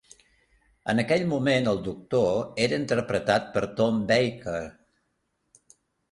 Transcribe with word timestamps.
En 0.93 0.99
aquell 1.01 1.25
moment, 1.33 1.67
el 1.71 1.81
Doctor 1.87 2.39
era 2.67 2.79
interpretat 2.83 3.51
per 3.57 3.63
Tom 3.81 3.99
Baker. 4.13 4.63